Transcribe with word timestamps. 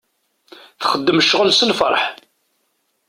Txeddem 0.81 1.19
ccɣel 1.23 1.51
s 1.53 1.61
lferḥ. 1.69 2.03